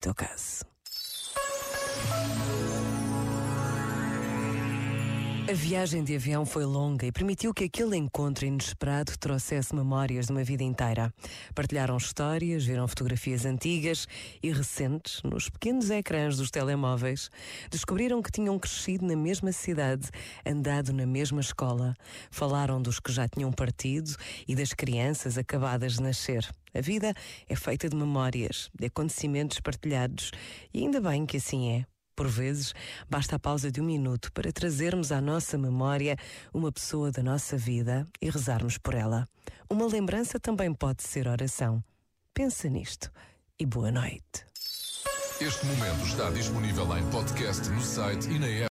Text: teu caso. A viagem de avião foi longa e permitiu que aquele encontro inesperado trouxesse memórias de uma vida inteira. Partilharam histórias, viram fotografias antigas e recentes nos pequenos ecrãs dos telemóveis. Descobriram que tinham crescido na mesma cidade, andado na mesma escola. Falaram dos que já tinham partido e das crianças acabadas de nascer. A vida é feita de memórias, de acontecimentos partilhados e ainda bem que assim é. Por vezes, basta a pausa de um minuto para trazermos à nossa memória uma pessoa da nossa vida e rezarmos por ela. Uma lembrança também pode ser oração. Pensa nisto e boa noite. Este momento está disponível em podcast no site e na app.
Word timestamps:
teu 0.00 0.14
caso. 0.14 0.64
A 5.48 5.52
viagem 5.54 6.04
de 6.04 6.14
avião 6.14 6.44
foi 6.44 6.66
longa 6.66 7.06
e 7.06 7.10
permitiu 7.10 7.54
que 7.54 7.64
aquele 7.64 7.96
encontro 7.96 8.44
inesperado 8.44 9.16
trouxesse 9.16 9.74
memórias 9.74 10.26
de 10.26 10.32
uma 10.32 10.44
vida 10.44 10.62
inteira. 10.62 11.10
Partilharam 11.54 11.96
histórias, 11.96 12.66
viram 12.66 12.86
fotografias 12.86 13.46
antigas 13.46 14.06
e 14.42 14.52
recentes 14.52 15.22
nos 15.22 15.48
pequenos 15.48 15.88
ecrãs 15.88 16.36
dos 16.36 16.50
telemóveis. 16.50 17.30
Descobriram 17.70 18.20
que 18.20 18.30
tinham 18.30 18.58
crescido 18.58 19.06
na 19.06 19.16
mesma 19.16 19.50
cidade, 19.50 20.10
andado 20.44 20.92
na 20.92 21.06
mesma 21.06 21.40
escola. 21.40 21.94
Falaram 22.30 22.82
dos 22.82 23.00
que 23.00 23.10
já 23.10 23.26
tinham 23.26 23.50
partido 23.50 24.14
e 24.46 24.54
das 24.54 24.74
crianças 24.74 25.38
acabadas 25.38 25.94
de 25.94 26.02
nascer. 26.02 26.46
A 26.78 26.80
vida 26.80 27.12
é 27.48 27.56
feita 27.56 27.88
de 27.88 27.96
memórias, 27.96 28.70
de 28.72 28.86
acontecimentos 28.86 29.58
partilhados 29.58 30.30
e 30.72 30.78
ainda 30.78 31.00
bem 31.00 31.26
que 31.26 31.38
assim 31.38 31.72
é. 31.72 31.86
Por 32.14 32.28
vezes, 32.28 32.72
basta 33.10 33.34
a 33.34 33.38
pausa 33.38 33.68
de 33.68 33.80
um 33.80 33.84
minuto 33.84 34.32
para 34.32 34.52
trazermos 34.52 35.10
à 35.10 35.20
nossa 35.20 35.58
memória 35.58 36.16
uma 36.54 36.70
pessoa 36.70 37.10
da 37.10 37.20
nossa 37.20 37.56
vida 37.56 38.06
e 38.22 38.30
rezarmos 38.30 38.78
por 38.78 38.94
ela. 38.94 39.28
Uma 39.68 39.86
lembrança 39.86 40.38
também 40.38 40.72
pode 40.72 41.02
ser 41.02 41.26
oração. 41.26 41.82
Pensa 42.32 42.68
nisto 42.68 43.10
e 43.58 43.66
boa 43.66 43.90
noite. 43.90 44.46
Este 45.40 45.66
momento 45.66 46.06
está 46.06 46.30
disponível 46.30 46.96
em 46.96 47.10
podcast 47.10 47.68
no 47.70 47.80
site 47.80 48.28
e 48.28 48.38
na 48.38 48.46
app. 48.46 48.66